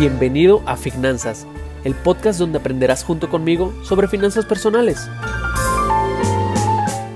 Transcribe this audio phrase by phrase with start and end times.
[0.00, 1.46] Bienvenido a Finanzas,
[1.84, 5.08] el podcast donde aprenderás junto conmigo sobre finanzas personales.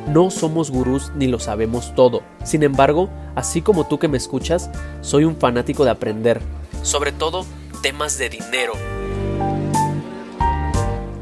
[0.09, 2.23] No somos gurús ni lo sabemos todo.
[2.45, 6.41] Sin embargo, así como tú que me escuchas, soy un fanático de aprender,
[6.83, 7.45] sobre todo
[7.83, 8.75] temas de dinero.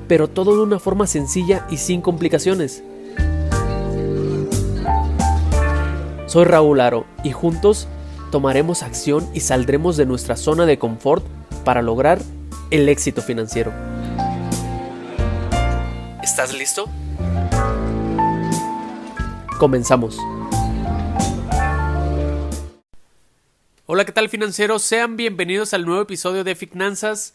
[0.07, 2.83] Pero todo de una forma sencilla y sin complicaciones.
[6.27, 7.89] Soy Raúl Aro y juntos
[8.31, 11.25] tomaremos acción y saldremos de nuestra zona de confort
[11.65, 12.21] para lograr
[12.71, 13.73] el éxito financiero.
[16.23, 16.89] ¿Estás listo?
[19.59, 20.19] Comenzamos.
[23.87, 24.83] Hola, ¿qué tal financieros?
[24.83, 27.35] Sean bienvenidos al nuevo episodio de Finanzas.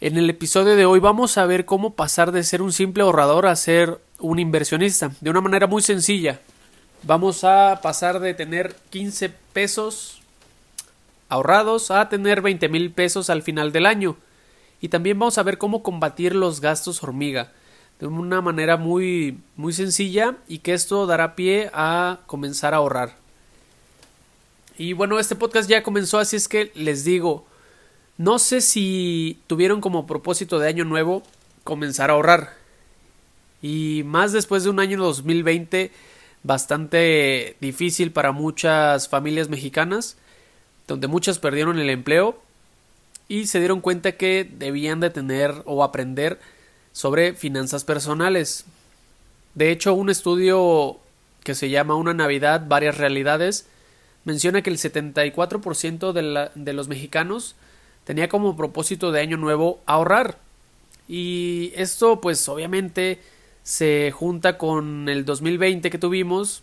[0.00, 3.46] En el episodio de hoy vamos a ver cómo pasar de ser un simple ahorrador
[3.46, 6.40] a ser un inversionista de una manera muy sencilla.
[7.02, 10.20] Vamos a pasar de tener 15 pesos
[11.28, 14.16] ahorrados a tener 20 mil pesos al final del año.
[14.80, 17.52] Y también vamos a ver cómo combatir los gastos hormiga
[18.00, 23.16] de una manera muy, muy sencilla y que esto dará pie a comenzar a ahorrar.
[24.76, 27.44] Y bueno, este podcast ya comenzó, así es que les digo,
[28.16, 31.24] no sé si tuvieron como propósito de año nuevo
[31.64, 32.54] comenzar a ahorrar.
[33.60, 35.90] Y más después de un año 2020
[36.42, 40.16] bastante difícil para muchas familias mexicanas,
[40.86, 42.40] donde muchas perdieron el empleo
[43.28, 46.38] y se dieron cuenta que debían de tener o aprender
[46.92, 48.64] sobre finanzas personales.
[49.54, 50.98] De hecho, un estudio
[51.44, 53.66] que se llama Una Navidad, varias realidades,
[54.24, 57.54] menciona que el 74% de, de los mexicanos
[58.04, 60.38] tenía como propósito de año nuevo ahorrar.
[61.08, 63.20] Y esto pues obviamente
[63.68, 66.62] se junta con el 2020 que tuvimos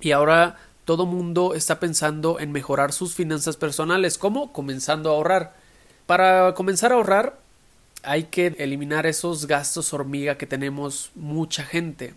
[0.00, 4.18] y ahora todo mundo está pensando en mejorar sus finanzas personales.
[4.18, 4.52] ¿Cómo?
[4.52, 5.54] Comenzando a ahorrar.
[6.06, 7.38] Para comenzar a ahorrar
[8.02, 12.14] hay que eliminar esos gastos hormiga que tenemos mucha gente.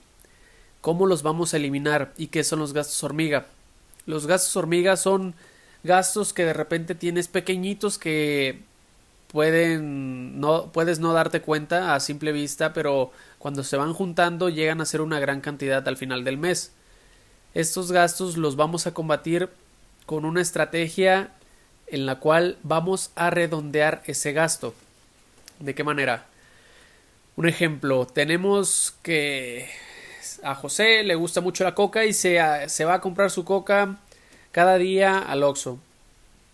[0.81, 2.11] ¿Cómo los vamos a eliminar?
[2.17, 3.45] ¿Y qué son los gastos hormiga?
[4.07, 5.35] Los gastos hormiga son
[5.83, 8.63] gastos que de repente tienes pequeñitos que
[9.31, 14.81] pueden no puedes no darte cuenta a simple vista, pero cuando se van juntando llegan
[14.81, 16.73] a ser una gran cantidad al final del mes.
[17.53, 19.49] Estos gastos los vamos a combatir
[20.05, 21.31] con una estrategia
[21.87, 24.73] en la cual vamos a redondear ese gasto.
[25.59, 26.25] ¿De qué manera?
[27.35, 29.69] Un ejemplo, tenemos que
[30.43, 33.97] a José le gusta mucho la coca y se, se va a comprar su coca
[34.51, 35.79] cada día al Oxxo.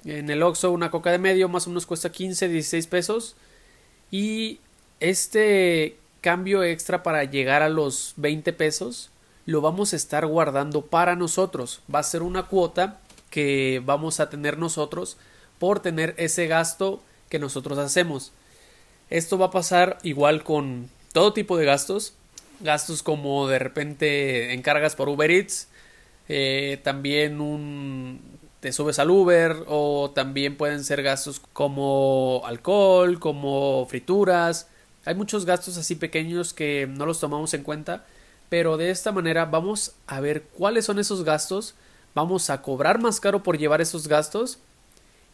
[0.07, 3.35] En el Oxxo una coca de medio más o menos cuesta 15, 16 pesos.
[4.09, 4.59] Y
[5.01, 9.09] este cambio extra para llegar a los 20 pesos
[9.45, 11.81] lo vamos a estar guardando para nosotros.
[11.93, 15.17] Va a ser una cuota que vamos a tener nosotros
[15.59, 18.31] por tener ese gasto que nosotros hacemos.
[19.09, 22.13] Esto va a pasar igual con todo tipo de gastos.
[22.61, 25.67] Gastos como de repente encargas por Uber Eats.
[26.29, 28.21] Eh, también un
[28.59, 34.67] te subes al Uber o también pueden ser gastos como alcohol, como frituras.
[35.05, 38.05] Hay muchos gastos así pequeños que no los tomamos en cuenta,
[38.49, 41.75] pero de esta manera vamos a ver cuáles son esos gastos,
[42.15, 44.59] vamos a cobrar más caro por llevar esos gastos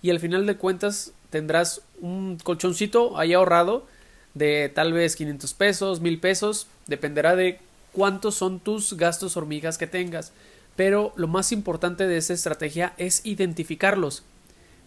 [0.02, 3.88] y al final de cuentas tendrás un colchoncito ahí ahorrado
[4.34, 7.60] de tal vez 500 pesos, 1000 pesos, dependerá de
[7.94, 10.34] cuántos son tus gastos hormigas que tengas
[10.76, 14.24] pero lo más importante de esta estrategia es identificarlos.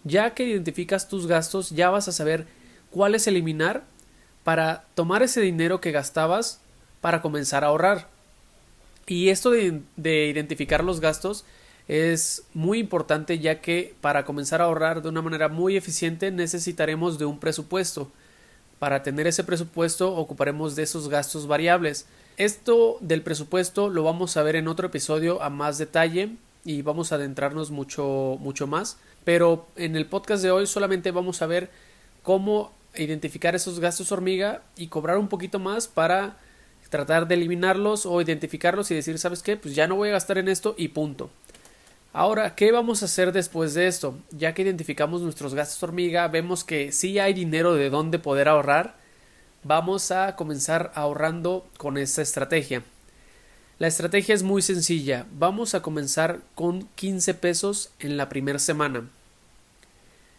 [0.03, 2.47] Ya que identificas tus gastos, ya vas a saber
[2.91, 3.83] cuáles eliminar
[4.43, 6.61] para tomar ese dinero que gastabas
[7.01, 8.07] para comenzar a ahorrar.
[9.05, 11.45] Y esto de, de, identificar los gastos
[11.87, 17.17] es muy importante ya que para comenzar a ahorrar de una manera muy eficiente necesitaremos
[17.17, 18.11] de un presupuesto.
[18.79, 22.05] Para tener ese presupuesto ocuparemos de esos gastos variables.
[22.37, 26.29] Esto del presupuesto lo vamos a ver en otro episodio a más detalle
[26.63, 28.99] y vamos a adentrarnos mucho, mucho más.
[29.23, 31.71] Pero en el podcast de hoy solamente vamos a ver
[32.21, 36.37] cómo identificar esos gastos hormiga y cobrar un poquito más para
[36.91, 39.57] tratar de eliminarlos o identificarlos y decir, ¿sabes qué?
[39.57, 41.31] Pues ya no voy a gastar en esto y punto.
[42.13, 44.15] Ahora, ¿qué vamos a hacer después de esto?
[44.29, 49.06] Ya que identificamos nuestros gastos hormiga, vemos que sí hay dinero de dónde poder ahorrar
[49.67, 52.83] vamos a comenzar ahorrando con esta estrategia.
[53.79, 55.27] La estrategia es muy sencilla.
[55.33, 59.09] Vamos a comenzar con 15 pesos en la primera semana.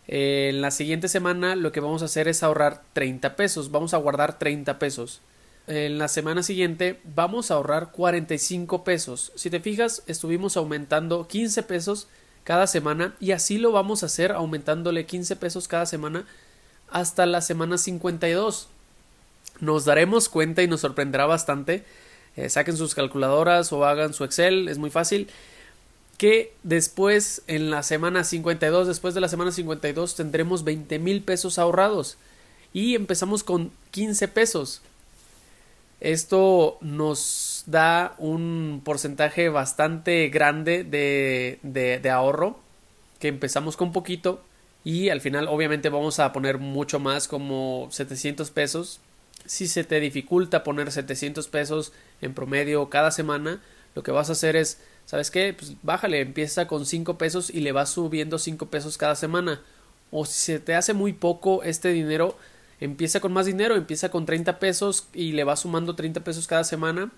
[0.09, 3.71] En la siguiente semana lo que vamos a hacer es ahorrar 30 pesos.
[3.71, 5.21] Vamos a guardar 30 pesos.
[5.67, 9.33] En la semana siguiente vamos a ahorrar 45 pesos.
[9.37, 12.09] Si te fijas, estuvimos aumentando 15 pesos
[12.43, 16.25] cada semana y así lo vamos a hacer aumentándole 15 pesos cada semana
[16.91, 18.69] hasta la semana 52.
[19.61, 21.85] Nos daremos cuenta y nos sorprenderá bastante.
[22.37, 25.29] Eh, saquen sus calculadoras o hagan su Excel, es muy fácil.
[26.17, 31.59] Que después, en la semana 52, después de la semana 52, tendremos 20 mil pesos
[31.59, 32.19] ahorrados.
[32.73, 34.83] Y empezamos con 15 pesos.
[36.01, 42.61] Esto nos da un porcentaje bastante grande de, de, ahorro,
[43.19, 44.41] que empezamos con poquito
[44.85, 49.01] y al final obviamente vamos a poner mucho más como 700 pesos.
[49.47, 53.63] Si se te dificulta poner 700 pesos en promedio cada semana,
[53.95, 55.55] lo que vas a hacer es, ¿sabes qué?
[55.59, 59.63] Pues bájale, empieza con 5 pesos y le vas subiendo 5 pesos cada semana.
[60.11, 62.37] O si se te hace muy poco este dinero,
[62.81, 66.65] empieza con más dinero, empieza con 30 pesos y le va sumando 30 pesos cada
[66.65, 67.11] semana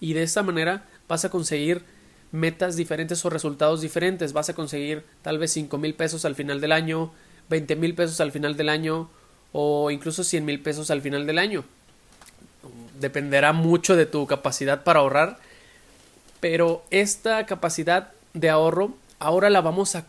[0.00, 1.84] y de esta manera vas a conseguir
[2.32, 4.32] metas diferentes o resultados diferentes.
[4.32, 7.12] Vas a conseguir tal vez 5 mil pesos al final del año,
[7.48, 9.10] 20 mil pesos al final del año
[9.52, 11.64] o incluso 100 mil pesos al final del año.
[13.00, 15.38] Dependerá mucho de tu capacidad para ahorrar,
[16.40, 20.04] pero esta capacidad de ahorro ahora la vamos a,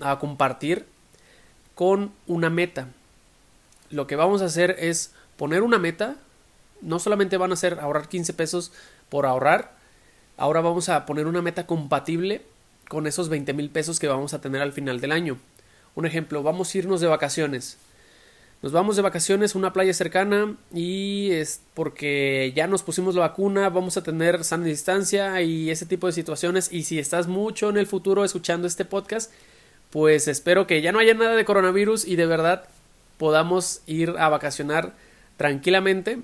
[0.00, 0.86] a compartir
[1.74, 2.88] con una meta
[3.90, 6.16] lo que vamos a hacer es poner una meta.
[6.80, 8.72] No solamente van a ser ahorrar 15 pesos
[9.08, 9.72] por ahorrar.
[10.36, 12.42] Ahora vamos a poner una meta compatible
[12.88, 15.38] con esos 20 mil pesos que vamos a tener al final del año.
[15.94, 17.76] Un ejemplo, vamos a irnos de vacaciones.
[18.62, 23.22] Nos vamos de vacaciones a una playa cercana y es porque ya nos pusimos la
[23.22, 26.70] vacuna, vamos a tener sana distancia y ese tipo de situaciones.
[26.70, 29.32] Y si estás mucho en el futuro escuchando este podcast,
[29.88, 32.64] pues espero que ya no haya nada de coronavirus y de verdad
[33.16, 34.92] podamos ir a vacacionar
[35.38, 36.18] tranquilamente.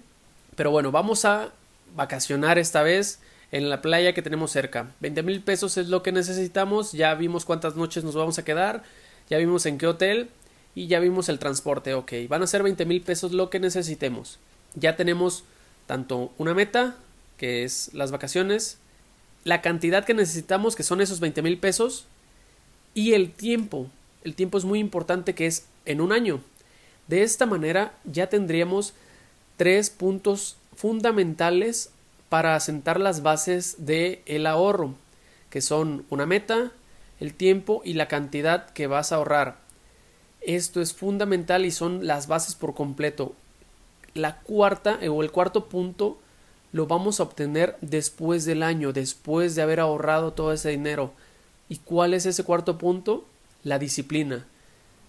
[0.56, 1.52] Pero bueno, vamos a
[1.94, 3.18] vacacionar esta vez
[3.50, 4.90] en la playa que tenemos cerca.
[5.00, 6.92] 20 mil pesos es lo que necesitamos.
[6.92, 8.82] Ya vimos cuántas noches nos vamos a quedar.
[9.30, 10.28] Ya vimos en qué hotel.
[10.76, 11.94] Y ya vimos el transporte.
[11.94, 14.38] Ok, van a ser 20 mil pesos lo que necesitemos.
[14.74, 15.42] Ya tenemos
[15.86, 16.96] tanto una meta,
[17.38, 18.78] que es las vacaciones,
[19.42, 22.04] la cantidad que necesitamos, que son esos 20 mil pesos,
[22.92, 23.88] y el tiempo.
[24.22, 26.40] El tiempo es muy importante, que es en un año.
[27.08, 28.92] De esta manera ya tendríamos
[29.56, 31.90] tres puntos fundamentales
[32.28, 34.94] para asentar las bases del el ahorro,
[35.48, 36.70] que son una meta,
[37.18, 39.65] el tiempo y la cantidad que vas a ahorrar.
[40.46, 43.34] Esto es fundamental y son las bases por completo.
[44.14, 46.18] La cuarta o el cuarto punto
[46.70, 51.10] lo vamos a obtener después del año, después de haber ahorrado todo ese dinero.
[51.68, 53.24] ¿Y cuál es ese cuarto punto?
[53.64, 54.46] La disciplina.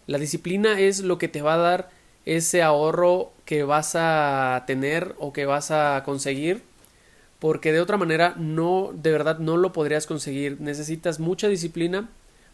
[0.07, 1.91] La disciplina es lo que te va a dar
[2.25, 6.63] ese ahorro que vas a tener o que vas a conseguir
[7.37, 12.09] porque de otra manera no de verdad no lo podrías conseguir necesitas mucha disciplina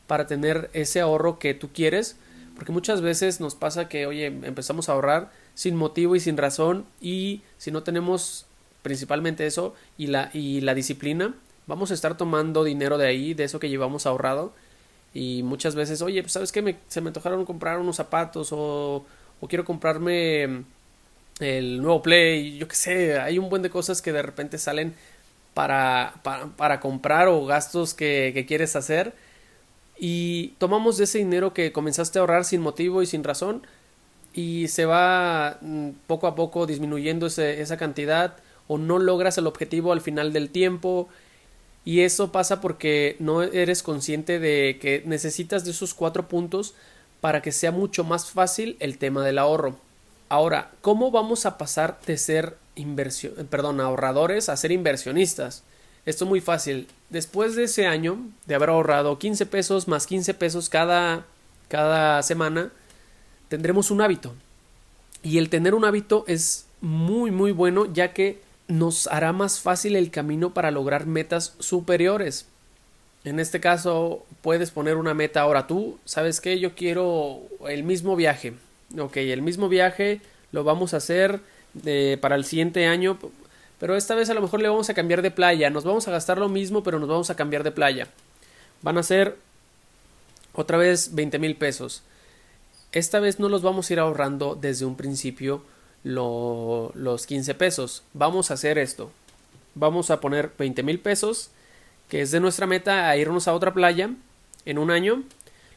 [0.06, 2.18] para tener ese ahorro que tú quieres
[2.55, 6.85] porque muchas veces nos pasa que oye empezamos a ahorrar sin motivo y sin razón
[7.01, 8.45] y si no tenemos
[8.81, 11.33] principalmente eso y la y la disciplina
[11.67, 14.53] vamos a estar tomando dinero de ahí de eso que llevamos ahorrado
[15.13, 16.61] y muchas veces, oye, pues, ¿sabes qué?
[16.61, 19.05] Me, se me antojaron comprar unos zapatos o,
[19.39, 20.63] o quiero comprarme
[21.39, 24.95] el nuevo Play, yo qué sé, hay un buen de cosas que de repente salen
[25.53, 29.13] para, para, para comprar o gastos que, que, quieres hacer
[30.05, 33.65] y tomamos ese dinero que comenzaste a ahorrar sin motivo y sin razón
[34.33, 38.36] y se va mm, poco a poco disminuyendo ese, esa cantidad
[38.67, 41.07] o no logras el objetivo al final del tiempo
[41.86, 46.74] y eso pasa porque no eres consciente de que necesitas de esos cuatro puntos
[47.22, 49.77] para que sea mucho más fácil el tema del ahorro.
[50.27, 55.63] Ahora, ¿cómo vamos a pasar de ser inversión, perdón, ahorradores a ser inversionistas?
[56.05, 56.88] Esto es muy fácil.
[57.10, 61.25] Después de ese año de haber ahorrado 15 pesos más 15 pesos cada,
[61.69, 62.72] cada semana,
[63.48, 64.33] tendremos un hábito.
[65.22, 69.95] Y el tener un hábito es muy muy bueno ya que nos hará más fácil
[69.95, 72.48] el camino para lograr metas superiores.
[73.24, 76.60] En este caso, puedes poner una meta ahora tú, ¿sabes qué?
[76.60, 78.53] Yo quiero el mismo viaje.
[79.00, 80.19] Ok, el mismo viaje
[80.51, 81.39] lo vamos a hacer
[81.86, 83.17] eh, para el siguiente año,
[83.84, 85.70] pero esta vez a lo mejor le vamos a cambiar de playa.
[85.70, 88.08] Nos vamos a gastar lo mismo, pero nos vamos a cambiar de playa.
[88.82, 89.36] Van a ser
[90.54, 92.02] otra vez 20 mil pesos.
[92.94, 95.66] Esta vez no los vamos a ir ahorrando desde un principio
[96.06, 98.04] los 15 pesos.
[98.13, 99.12] Vamos a hacer esto.
[99.75, 101.50] Vamos a poner 20 mil pesos,
[102.08, 104.12] que es de nuestra meta a irnos a otra playa
[104.63, 105.24] en un año.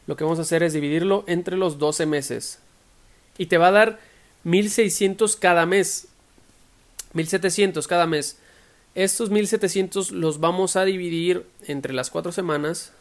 [0.05, 2.59] Lo que vamos a hacer es dividirlo entre los 12 meses.
[3.37, 3.99] Y te va a dar
[4.45, 6.07] 1600 cada mes.
[7.17, 8.37] 1700 cada mes.
[8.95, 12.93] Estos 1700 los vamos a dividir entre las cuatro semanas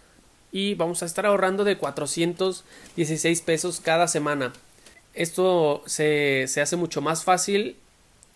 [0.53, 4.53] y vamos a estar ahorrando de 416 pesos cada semana.
[5.15, 7.77] Esto se, se hace mucho más fácil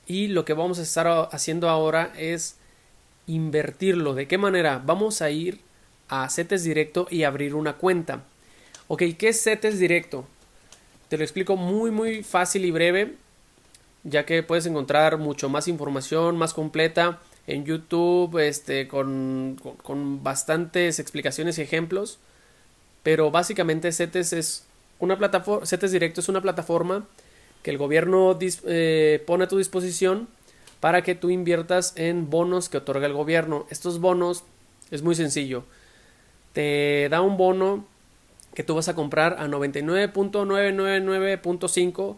[0.07, 2.57] y lo que vamos a estar haciendo ahora es
[3.27, 4.15] invertirlo.
[4.15, 4.83] ¿De qué manera?
[4.85, 5.61] Vamos a ir
[6.09, 8.25] a CETES Directo y abrir una cuenta.
[8.89, 10.27] Ok, ¿qué es CETES Directo?
[11.09, 13.17] Te lo explico muy muy fácil y breve,
[14.05, 20.99] ya que puedes encontrar mucho más información más completa en YouTube, este, con, con, bastantes
[20.99, 22.19] explicaciones y ejemplos.
[23.03, 24.67] Pero básicamente CETES es
[24.99, 27.07] una plataforma, CETES Directo es una plataforma
[27.63, 30.29] que el gobierno eh, pone a tu disposición
[30.81, 33.67] para que tú inviertas en bonos que otorga el gobierno.
[33.71, 34.43] Estos bonos
[34.91, 35.63] es muy sencillo.
[36.53, 37.85] Te da un bono
[38.55, 42.17] que tú vas a comprar a 99.999.5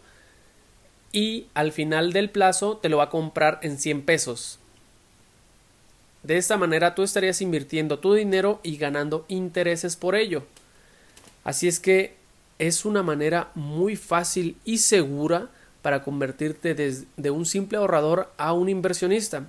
[1.12, 4.58] y al final del plazo te lo va a comprar en 100 pesos.
[6.22, 10.44] De esta manera tú estarías invirtiendo tu dinero y ganando intereses por ello.
[11.44, 12.14] Así es que
[12.58, 15.48] es una manera muy fácil y segura
[15.82, 19.46] para convertirte de un simple ahorrador a un inversionista.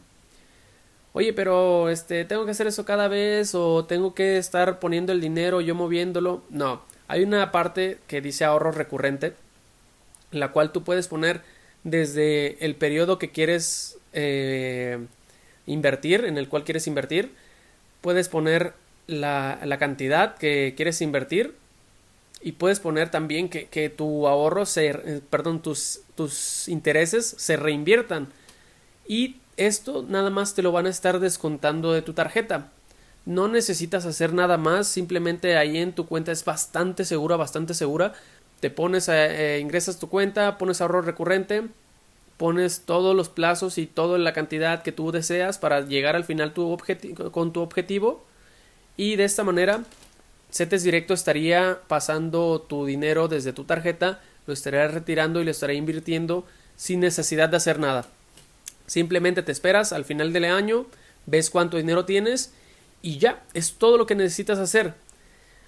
[1.14, 5.22] Oye, pero este tengo que hacer eso cada vez o tengo que estar poniendo el
[5.22, 6.42] dinero yo moviéndolo.
[6.50, 9.36] No, hay una parte que dice ahorro recurrente,
[10.32, 11.42] la cual tú puedes poner
[11.84, 15.06] desde el periodo que quieres eh,
[15.66, 17.32] invertir, en el cual quieres invertir,
[18.02, 18.74] puedes poner
[19.08, 21.56] la, cantidad que quieres invertir
[22.42, 27.58] y puedes poner también que, que tu ahorro se, eh, perdón, tus, tus intereses se
[27.58, 28.28] reinviertan
[29.08, 32.72] y esto nada más te lo van a estar descontando de tu tarjeta.
[33.26, 38.14] No necesitas hacer nada más, simplemente ahí en tu cuenta es bastante segura, bastante segura.
[38.64, 41.64] Te pones, a, eh, ingresas tu cuenta, pones ahorro recurrente,
[42.38, 46.54] pones todos los plazos y toda la cantidad que tú deseas para llegar al final
[46.54, 46.78] tu
[47.34, 48.24] con tu objetivo
[48.96, 49.84] y de esta manera
[50.50, 55.76] CETES Directo estaría pasando tu dinero desde tu tarjeta, lo estaría retirando y lo estaría
[55.76, 56.46] invirtiendo
[56.78, 58.06] sin necesidad de hacer nada.
[58.88, 60.86] Simplemente te esperas al final del año,
[61.26, 62.54] ves cuánto dinero tienes
[63.02, 64.94] y ya, es todo lo que necesitas hacer.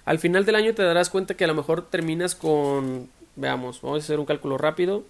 [0.06, 4.02] Al final del año te darás cuenta que a lo mejor terminas con, veamos, vamos
[4.02, 5.04] a hacer un cálculo rápido,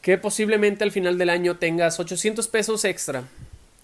[0.00, 3.24] que posiblemente al final del año tengas 800 pesos extra.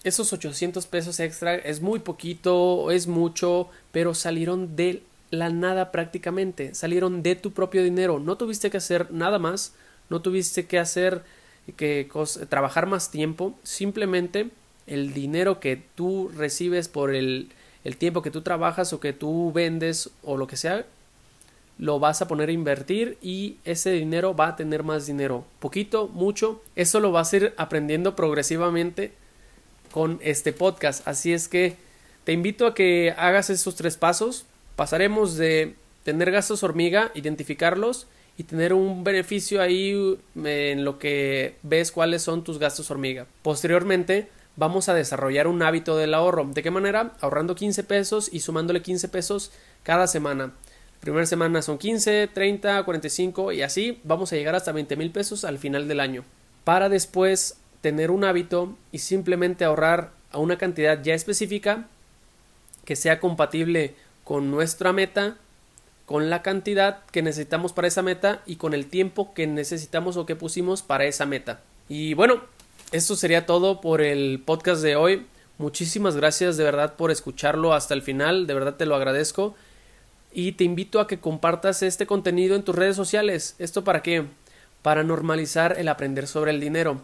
[0.03, 6.75] Esos 800 pesos extra es muy poquito, es mucho, pero salieron de la nada prácticamente,
[6.75, 9.75] salieron de tu propio dinero, no tuviste que hacer nada más,
[10.09, 11.23] no tuviste que hacer
[11.77, 12.09] que
[12.49, 14.49] trabajar más tiempo, simplemente
[14.87, 17.51] el dinero que tú recibes por el,
[17.87, 20.85] el tiempo que tú trabajas o que tú vendes o lo que sea,
[21.79, 25.45] lo vas a poner a invertir y ese dinero va a tener más dinero.
[25.61, 29.13] Poquito, mucho, eso lo vas a ir aprendiendo progresivamente
[29.93, 31.07] con este podcast.
[31.07, 31.77] Así es que
[32.25, 34.47] te invito a que hagas esos tres pasos.
[34.75, 41.55] Pasaremos de tener gastos hormiga, identificarlos y tener un beneficio ahí eh, en lo que
[41.63, 43.29] ves cuáles son tus gastos hormiga.
[43.43, 46.49] Posteriormente vamos a desarrollar un hábito del ahorro.
[46.53, 47.13] ¿De qué manera?
[47.21, 50.47] Ahorrando 15 pesos y sumándole 15 pesos cada semana.
[50.47, 55.11] La primera semana son 15, 30, 45 y así vamos a llegar hasta 20 mil
[55.11, 56.25] pesos al final del año.
[56.65, 61.87] Para después tener un hábito y simplemente ahorrar a una cantidad ya específica
[62.85, 63.95] que sea compatible
[64.25, 65.37] con nuestra meta
[66.07, 70.25] con la cantidad que necesitamos para esa meta y con el tiempo que necesitamos o
[70.25, 71.61] que pusimos para esa meta.
[71.89, 72.43] Y bueno,
[72.93, 75.27] esto sería todo por el podcast de hoy.
[75.59, 79.55] Muchísimas gracias de verdad por escucharlo hasta el final, de verdad te lo agradezco.
[80.33, 83.57] Y te invito a que compartas este contenido en tus redes sociales.
[83.59, 84.25] ¿Esto para qué?
[84.83, 87.03] Para normalizar el aprender sobre el dinero.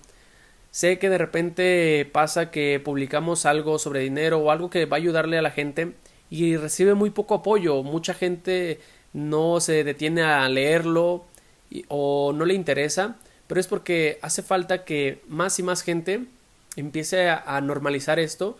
[0.71, 5.01] Sé que de repente pasa que publicamos algo sobre dinero o algo que va a
[5.01, 5.95] ayudarle a la gente
[6.31, 7.83] y recibe muy poco apoyo.
[7.83, 8.81] Mucha gente
[9.13, 11.25] no se detiene a leerlo
[11.89, 16.25] o no le interesa, pero es porque hace falta que más y más gente
[16.77, 18.57] empiece a, normalizar esto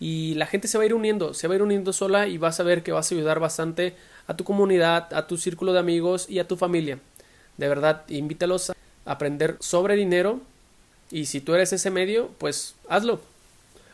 [0.00, 2.38] y la gente se va a ir uniendo, se va a ir uniendo sola y
[2.38, 3.94] vas a ver que vas a ayudar bastante
[4.26, 6.98] a tu comunidad, a tu círculo de amigos y a tu familia.
[7.56, 8.74] De verdad, invítalos a
[9.06, 10.40] aprender sobre dinero
[11.10, 13.20] y si tú eres ese medio, pues hazlo.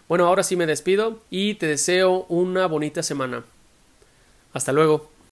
[0.09, 3.45] Bueno, ahora sí me despido y te deseo una bonita semana.
[4.53, 5.10] Hasta luego.